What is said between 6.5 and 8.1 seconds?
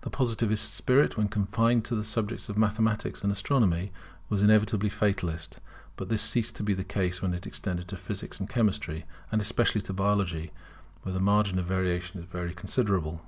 to be the case when it extended to